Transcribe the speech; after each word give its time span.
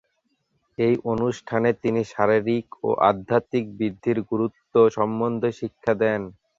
এই 0.77 0.95
অনুষ্ঠানে 1.11 1.69
তিনি 1.83 2.01
শারীরিক 2.13 2.67
ও 2.83 2.99
আধ্যাত্মিক 3.09 3.65
বৃদ্ধির 3.77 4.17
গুরুত্ব 4.31 4.73
সম্বন্ধে 4.97 5.49
শিক্ষা 5.59 5.93
দেন। 6.01 6.21